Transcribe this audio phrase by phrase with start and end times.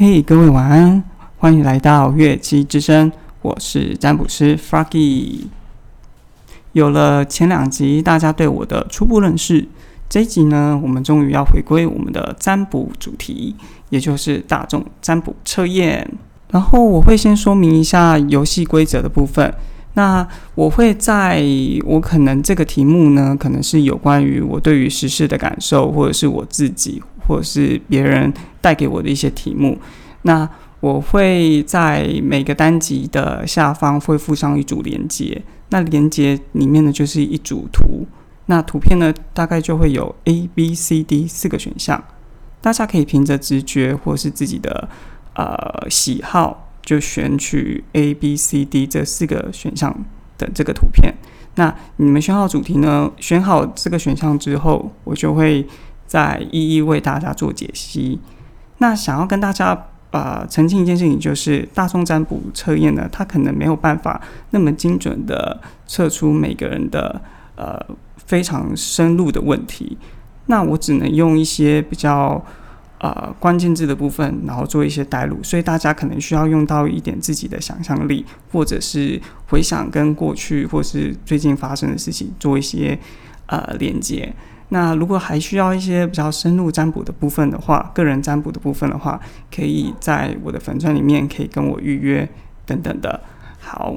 [0.00, 1.02] 嘿，各位晚安，
[1.38, 3.10] 欢迎来到乐器之声，
[3.42, 5.46] 我是占卜师 Froggy。
[6.70, 9.66] 有了前两集大家对我的初步认识，
[10.08, 13.56] 这一集呢，我们终于要回归我们的占卜主题，
[13.90, 16.08] 也就是大众占卜测验。
[16.52, 19.52] 然后我会先说明一下游戏规则的部分。
[19.94, 20.24] 那
[20.54, 21.42] 我会在
[21.84, 29.78] 我可能这个题目呢，可能是有关于我对于时事的感受，或者是我自己，或者是别人带给我的一些题目。
[30.22, 30.48] 那
[30.80, 38.06] 我会在每个单集的下方会附上一组连接，那连接里面呢就是一组图，
[38.46, 42.02] 那图片呢大概就会有 A、B、C、D 四个选项，
[42.60, 44.88] 大家可以凭着直觉或是自己的
[45.34, 46.64] 呃喜好。
[46.80, 49.94] 就选取 A、B、C、D 这四个选项
[50.38, 51.12] 的这个图片。
[51.56, 53.12] 那你们选好主题呢？
[53.18, 55.66] 选好这个选项之后，我就会
[56.08, 58.18] 再一一为大家做解析。
[58.78, 64.20] 那想要跟大家呃澄清一件事情，就是大众占卜测验呢，它可能没有办法
[64.50, 67.20] 那么精准的测出每个人的
[67.54, 67.80] 呃
[68.16, 69.96] 非常深入的问题。
[70.46, 72.44] 那我只能用一些比较。
[73.00, 82.98] 呃，关键字的部分，然后做一些带入，所以大家可能需要用到一点自己的想象力，或者是回想跟过去或是最近发生的事情做一些
[83.46, 84.34] 呃连接。
[84.70, 89.20] 那如果还需要一些比较深入占卜的部分的话，个人占卜的部分的话，
[89.54, 92.28] 可以在我的粉钻里面可以跟我预约
[92.66, 93.20] 等等的。
[93.58, 93.96] 好，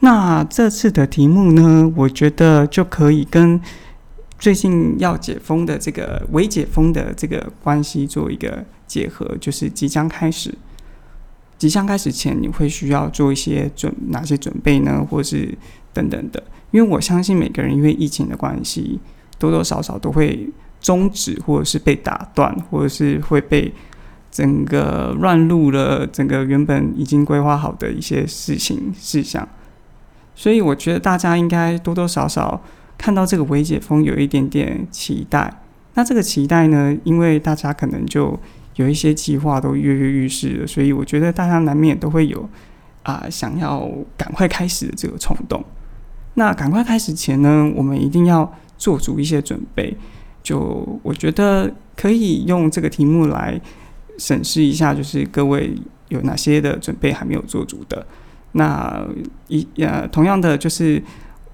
[0.00, 3.60] 那这次的题目呢，我觉得就可以跟。
[4.38, 10.54] 最近要解封的这个未解封的这个关系做一个结合，就是即将开始，
[11.56, 15.02] 即将开始前你会需要做一些准哪些准备呢？
[15.10, 15.56] 或是
[15.94, 16.42] 等等的？
[16.70, 19.00] 因为我相信每个人因为疫情的关系，
[19.38, 20.48] 多多少少都会
[20.80, 23.72] 终止，或者是被打断，或者是会被
[24.30, 29.48] 整个乱入了整个原本已经规划好的一些事情事项，
[30.34, 32.62] 所以我觉得大家应该多多少少。
[32.98, 35.52] 看到这个微解封有一点点期待，
[35.92, 36.96] 那这个期待呢？
[37.04, 38.40] 因为大家可能就
[38.76, 42.48] 有一些计划都跃跃欲试了，所以我觉得大家难免都会有
[43.02, 43.86] 啊想要
[44.16, 45.62] 赶快开始的这个冲动。
[46.36, 49.94] 那赶快开始前呢，我们一定要做足一些准备。
[50.42, 53.60] 就我觉得可以用这个题目来
[54.16, 55.74] 审视一下，就是各位
[56.08, 58.06] 有哪些的准备还没有做足的。
[58.52, 59.04] 那
[59.48, 61.02] 一呃，同样的就是。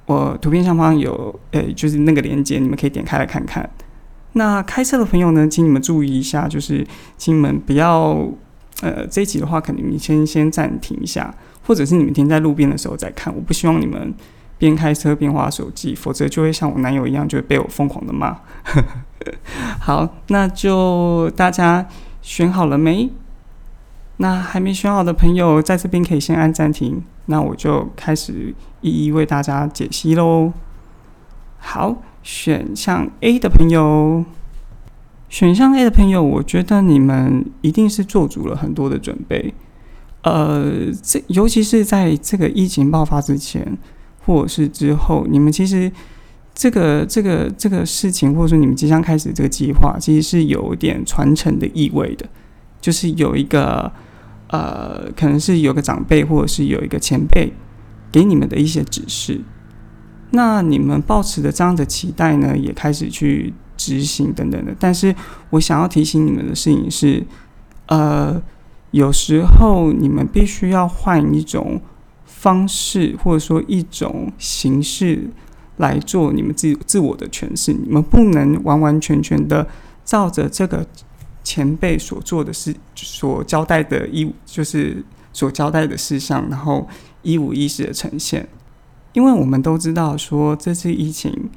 [0.05, 3.71] 我图片上方有，呃，就是那个链接，你们可以点开来看看。
[4.33, 6.85] 那开车的朋友呢，请你们注意一下，就是
[7.17, 8.29] 请你们不要，
[8.83, 11.33] 呃，这一集的话，可能你先先暂停一下，
[11.65, 13.33] 或者是你们停在路边的时候再看。
[13.33, 14.13] 我不希望你们
[14.67, 18.39] 边开车边划手机，否则就会像我男友一样，就会被我疯狂的骂。
[19.81, 21.85] 好，那就大家
[22.21, 23.11] 选好了没？
[24.19, 27.03] 那还没选好的朋友，在这边可以先按暂停。
[27.27, 30.53] 那我就开始一一为大家解析喽。
[31.59, 34.25] 好，选项 A 的朋友，
[35.29, 39.53] 选项 A 的朋友，我觉得你们一定是做足了很多的准备。
[40.23, 43.77] 呃，这尤其是在这个疫情爆发之前，
[44.25, 45.91] 或者是之后，你们其实
[46.55, 52.27] 这个这个这个事情，或者说你们即将开始这个计划，其实是有点传承的意味的，
[52.81, 53.93] 就是有一个。
[54.49, 57.51] 呃，可能是有个长辈，或者是有一个前辈
[58.11, 59.41] 给你们的一些指示，
[60.33, 64.77] 那你们抱持的这样的期待呢，也开始去执行等等的。
[64.79, 65.17] 但是
[65.49, 67.25] 我想要提醒你们的事情是，
[67.87, 68.43] 呃，
[68.91, 71.81] 有时候你们必须要换一种
[72.43, 75.31] 方式，或者说一种形式
[75.77, 77.73] 来做你们自自我的诠释。
[77.73, 79.67] 你们不能完完全全的
[80.05, 80.85] 照着这个。
[81.45, 86.89] 前辈所做的事，所交代的一，就是所交代的事项，然后
[87.23, 88.49] 一五一十的呈现。
[89.13, 91.51] 因为我们都知道，说这次疫情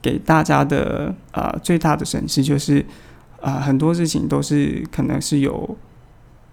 [0.00, 2.86] 给大家的呃最大的损失，就是
[3.40, 5.76] 啊很多事情都是可能是有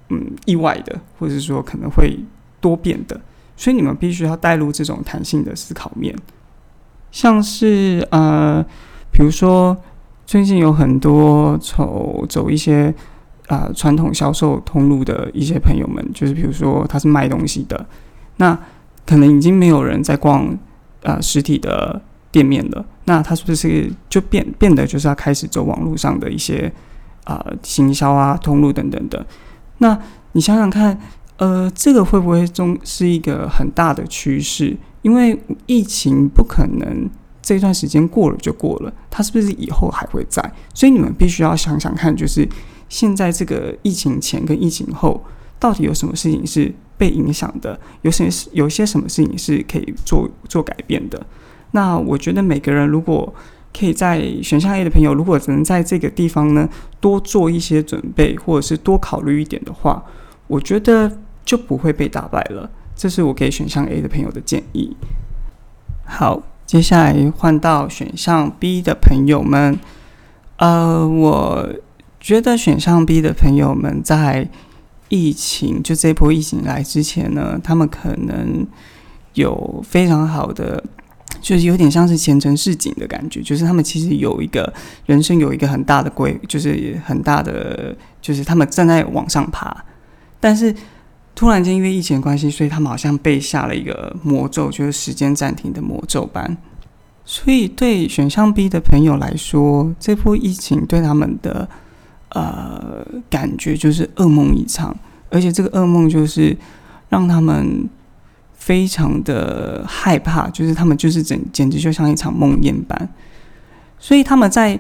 [0.10, 2.18] 嗯意外的，或者说可能会
[2.60, 3.22] 多变的，
[3.60, 6.16] 所以你们必须要带入这种弹性的思考面，
[7.12, 8.66] 像是呃
[9.12, 9.76] 比如说。
[10.30, 12.94] 最近有很多走走一些
[13.48, 17.84] 啊传统销售通路的一些朋友们，就是比如说他是卖东西的，
[18.38, 18.56] 那
[19.08, 20.56] 可能已经没有人在逛
[21.02, 22.00] 啊实体的
[22.32, 26.72] 店面了，那他是不是就变变得就是要开始走网络上的一些
[27.24, 29.26] 啊行销啊通路等等的？
[29.80, 29.98] 那
[30.34, 30.96] 你想想看，
[31.40, 34.78] 呃，这个会不会中是一个很大的趋势？
[35.02, 37.10] 因为疫情不可能。
[37.42, 40.54] 这段时间过了就过了，它是不是以后还会在？
[40.72, 42.48] 所以你们必须要想想看，就是
[42.90, 45.24] 现在这个疫情前跟疫情后，
[45.58, 47.80] 到底有什么事情是被影响的？
[48.04, 51.26] 有些有些什么事情是可以做做改变的？
[51.72, 53.34] 那我觉得每个人如果
[53.76, 56.70] 可以在选项 A 的朋友，如果只能在这个地方呢
[57.00, 60.04] 多做一些准备，或者是多考虑一点的话，
[60.46, 61.18] 我觉得
[61.50, 62.70] 就不会被打败了。
[62.96, 64.96] 这是我给选项 A 的朋友的建议。
[66.06, 69.80] 好，接下来换到选项 B 的朋友们。
[70.58, 71.68] 呃，我
[72.20, 74.48] 觉得选项 B 的朋友们在
[75.08, 78.68] 疫情就这波疫情来之前呢，他们可能
[79.34, 80.84] 有非常好的。
[81.42, 84.72] 就是有点像是前程似锦的感觉，就是他们其实有一个
[85.08, 89.86] 人生有一个很大的规，就是很大的，就是他们正在往上爬，
[90.40, 90.76] 但是
[91.40, 96.58] 突然间因为疫情关系，所以他们好像被下了一个魔咒，就是时间暂停的魔咒般。
[97.24, 101.70] 所以对选项 B 的朋友来说，这波疫情对他们的
[102.32, 104.94] 呃感觉就是噩梦一场，
[105.30, 106.58] 而且这个噩梦就是
[107.08, 107.90] 让他们。
[108.70, 113.10] 非常的害怕，就是他们就是整简直就像一场梦魇般，
[113.98, 114.78] 所以他们在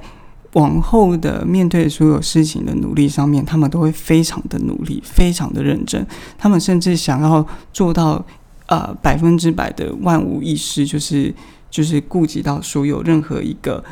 [0.53, 6.05] 往后的面对所有事情的努力上面，他们都会非常的努力，非常的认真。
[6.37, 8.25] 他们甚至想要做到
[8.67, 11.33] 呃百分之百的万无一失，就是
[11.69, 13.83] 就是顾及到所有任何一个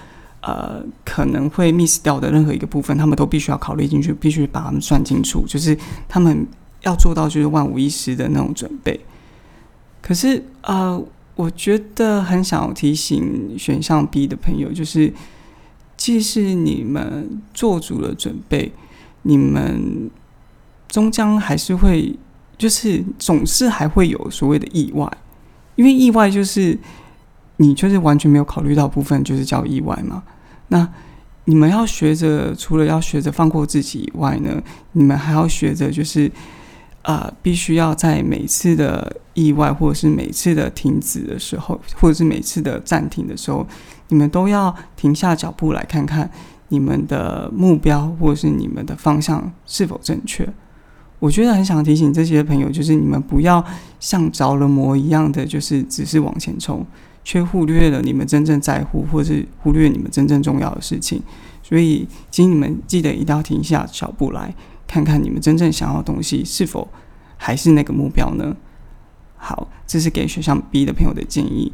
[0.42, 5.78] 呃可能会 miss 掉的任何一个部分，他们都必须要考虑进去，必须把他们算清楚，就是
[6.08, 6.48] 他们
[6.82, 9.00] 要做到就是万无一失的那种准备。
[10.02, 11.00] 可是啊，
[11.36, 15.14] 我觉得很想要提醒选项 B 的朋友，就是
[15.98, 18.72] 即使你们做足了准备，
[19.24, 20.10] 你们
[20.88, 22.16] 终将还是会，
[22.58, 25.12] 就是总是还会有所谓的意外，
[25.76, 26.80] 因为意外就是
[27.58, 30.24] 你就是完全没有考虑到部分，就是叫意外嘛。
[30.70, 30.88] 那
[31.46, 34.64] 你们要学着，除了要学着放过自己以外呢，
[34.94, 36.32] 你们还要学着就是。
[37.04, 43.66] 啊，必须要在每次的意外，或者是每次的停止的时候，或者是每次的暂停的时候，
[44.10, 46.30] 你们都要停下脚步来看看
[46.70, 50.48] 你们的目标，或是你们的方向是否正确。
[51.20, 53.64] 我觉得很想提醒这些朋友，就是你们不要
[54.00, 56.86] 像着了魔一样的，就是只是往前冲，
[57.24, 61.22] 却忽略了你们真正在乎，或是忽略你们真正重要的事情。
[61.64, 64.54] 所以，请你们记得一定要停下脚步来。
[64.86, 66.88] 看看你们真正想要的东西是否
[67.36, 68.56] 还是那个目标呢？
[69.36, 71.74] 好，这是给选项 B 的朋友的建议。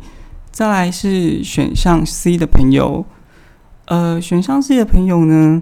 [0.53, 3.03] 再来是选项 C 的朋友，
[3.85, 5.61] 呃，选项 C 的朋友呢，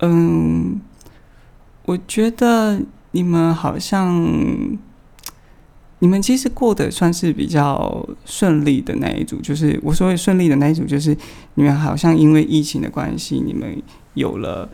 [0.00, 0.78] 嗯，
[1.86, 2.82] 我觉得
[3.12, 4.76] 你们好像，
[6.00, 11.16] 你们其实过得算是比较顺利的那一组，就是我所谓顺利的那一组，就是
[11.54, 13.80] 你们好像因为疫情的关系，你们
[14.14, 14.68] 有了。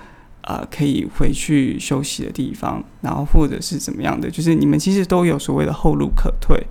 [0.47, 6.67] 啊，可以回去休息的地方，然后或者是怎么样的，就是你们其实都有所谓的后路可退。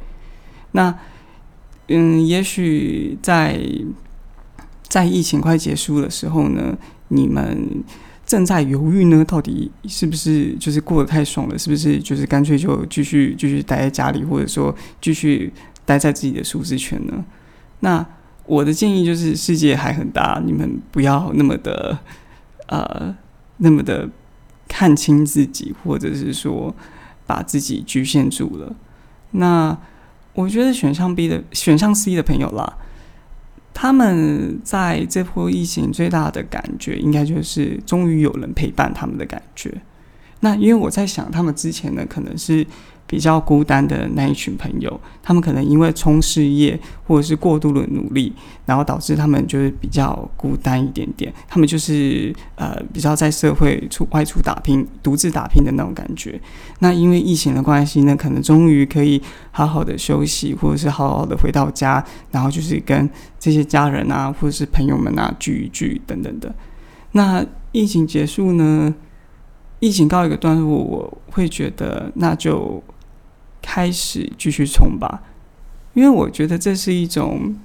[0.73, 0.95] 那，
[1.87, 3.59] 嗯，也许在
[4.87, 6.77] 在疫情快结束的时候呢，
[7.09, 7.83] 你们
[8.25, 15.51] 正在犹豫呢，到底是不是就是过得太爽了，是不是就是干脆就继续继续待在家里，或者说继续
[15.85, 17.23] 待在自己的舒适圈呢？
[17.79, 18.05] 那
[18.45, 21.99] 我的建议就是，世界还很大，你们不要那么的
[22.67, 23.15] 呃。
[23.57, 24.09] 那么的
[24.67, 26.75] 看清自己，或者是说
[27.25, 28.75] 把自己局限住了。
[29.31, 29.77] 那
[30.33, 32.77] 我觉得选项 B 的选项 C 的朋友啦，
[33.73, 39.81] 他们在这波疫情最大的感觉，应该就是终于有人陪伴他们的感觉。
[40.39, 42.65] 那因为我在想，他们之前呢，可能是。
[43.05, 48.33] 比较孤单的那一群朋友，他们可能因为冲事业或者是过度的努力，
[48.65, 51.31] 然后导致他们就是比较孤单一点点。
[51.47, 56.41] 他们就是呃比较在社会出外出打拼、独自打拼的那种感觉。
[56.79, 63.07] 那因为疫情的关系呢，可能终于可以好好的休息，或者是好好的回到家，然后就是跟
[63.37, 66.55] 这些家人啊，或者是朋友们啊聚一聚等等的。
[67.11, 68.95] 那疫情结束呢？
[69.79, 72.81] 疫情告一个段落，我会觉得那就。
[73.63, 75.23] 开始继续冲吧，
[75.93, 77.55] 因为我觉得这是一种，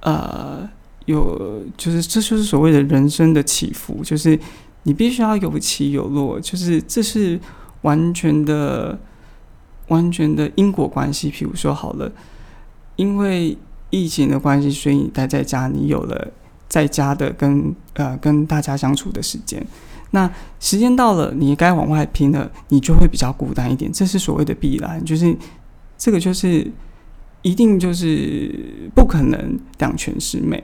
[0.00, 0.68] 呃，
[1.06, 4.38] 有就是这就是所谓的人生的起伏，就是
[4.82, 7.40] 你必须要有起有落，就是这是
[7.80, 8.98] 完全的、
[9.88, 11.30] 完全的因果关系。
[11.30, 12.12] 譬如说，好了，
[12.96, 13.56] 因为
[13.88, 16.28] 疫情的关系，所以你待在家，你有了
[16.68, 19.66] 在家的跟呃跟大家相处的时间。
[20.14, 20.30] 那
[20.60, 25.36] 时间到了，你该往外拼了，你就会比较孤单一点，这是所谓的必然，就是
[25.98, 26.70] 这个就是
[27.42, 30.62] 一定就是不可能两全十美。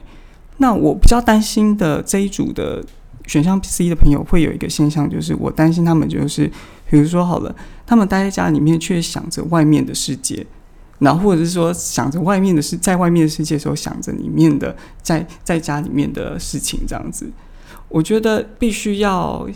[0.58, 2.80] 那我比较担心的这一组的
[3.26, 6.46] 选项 C 的朋友会有一个现象，就是我担心他们就是，
[6.88, 7.52] 比如说好了，
[7.84, 10.46] 他们待在家里面却想着外面的世界，
[11.00, 17.28] 然后或者是说想着外面的事，在外面的世界时候想着里面的在在家里面的事情，这样子，
[17.90, 19.46] 我觉得必须要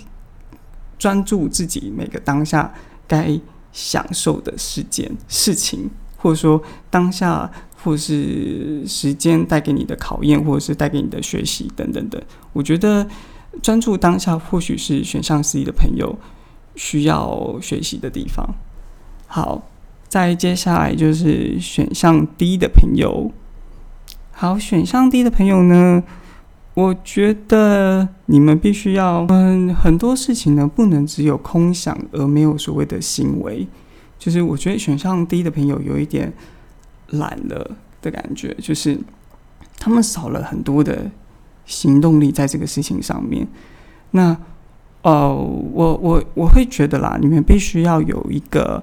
[0.99, 2.75] 专注自己每个当下
[3.09, 3.41] 该
[3.73, 5.89] 享受的事件事情，
[6.19, 7.51] 或者说当下。
[7.85, 12.19] 或是时间带给你的考验，或者是带给你的学习等等等，
[12.55, 13.07] 我觉得
[13.61, 16.19] 专注当下或许是选项 C 的朋友
[16.77, 18.55] 需要学习的地方。
[19.27, 19.69] 好，
[20.09, 23.31] 再接下来就是选项 D 的朋友。
[24.33, 26.03] 好，选项 D 的朋友呢，
[26.75, 33.67] 我觉得你们必须要，嗯，很多事情呢不能只有空想而没有所谓的行为。
[34.19, 36.33] 就是我觉得选项低的朋友有一点。
[37.11, 38.99] 懒了的感觉，就是
[39.79, 41.09] 他们少了很多的
[41.67, 43.47] 行动力在这个事情上面。
[44.13, 44.37] 那
[45.03, 48.83] 呃，我我我会觉得啦，你们必须要有一个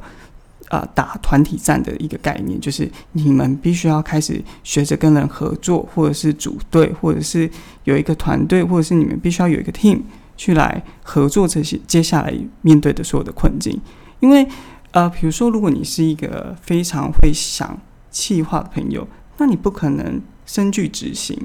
[0.72, 7.50] 呃打团体战的一个概念，就是你们必须要开始学着跟人合作，或者是组队，或者是
[7.84, 10.00] 有一个团队，或者是你们必须要有一个 team
[10.38, 13.80] 去来合作这些接下来面对的所有的困境。
[14.22, 14.48] 因为
[14.92, 17.78] 呃，比如说，如果你是一个非常会想
[18.10, 21.38] 气化的朋友，那你不可能身具执行，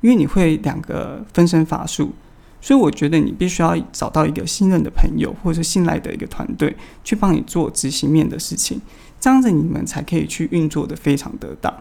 [0.00, 2.12] 因为你会两个分身乏术。
[2.60, 8.80] 所以我觉得你必须要找到一个信任的朋友，或者是信赖的一个团队，去帮你做执行面的事情，
[9.18, 11.72] 这样子你们才可以去运作的非常得当。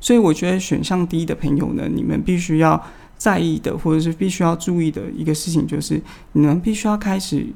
[0.00, 2.82] 所以我觉得选项第一的朋友呢，你们必须要
[3.16, 6.00] 在意的，或者是必须要注意的一个事情，就是
[6.32, 7.46] 你们必须要开始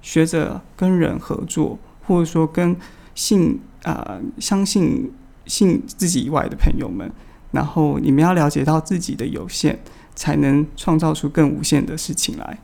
[0.00, 2.76] 学着跟人合作，或者说跟
[3.14, 5.10] 信啊相信。
[5.44, 7.10] 信自己以外的朋友们，
[7.50, 9.76] 然后你们要了解到自己的有限，
[10.14, 12.58] 才能创造出更无限的事情来。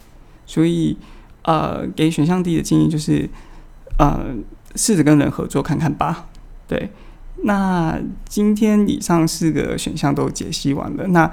[0.47, 0.97] 所以，
[1.43, 3.28] 呃，给选项 D 的建议就是，
[3.99, 4.35] 呃，
[4.75, 6.28] 试着跟人合作看看吧。
[6.67, 6.90] 对，
[7.45, 11.31] 那今天以上四个选项都解析完了，那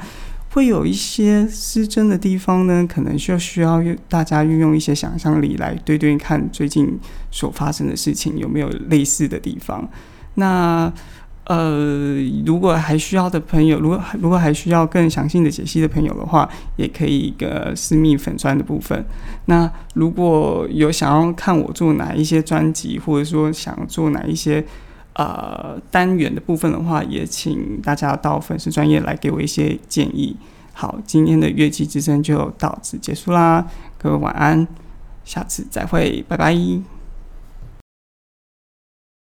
[0.52, 6.98] 会有一些失真的地方呢，可能就需要大家运用一些想象力来对对看最近
[7.30, 9.90] 所发生的事情有没有类似的地方。
[10.36, 10.92] 那
[11.46, 19.06] 呃，如果还需要的朋友，如果如果还需要更详细的解析的朋友的话，也可以一个私密粉砖的部分。
[19.46, 24.66] 那如果有想要看我做哪一些专辑，或者说想做哪一些
[25.14, 30.36] 呃单元的部分的话，也请大家到粉丝专业来给我一些建议。
[30.74, 33.66] 好，今天的乐器之声就到此结束啦，
[34.00, 34.68] 各位晚安，
[35.24, 36.95] 下次再会，拜拜。